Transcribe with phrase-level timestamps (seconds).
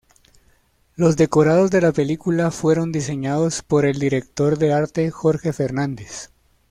[0.95, 6.31] Los decorados de la película fueron diseñados por el director de arte Jorge Fernández.